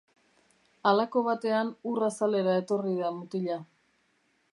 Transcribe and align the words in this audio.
Halako 0.91 1.21
batean, 1.27 1.69
ur 1.91 2.05
azalera 2.07 2.57
etorri 2.63 2.95
da 3.03 3.13
mutila. 3.19 3.59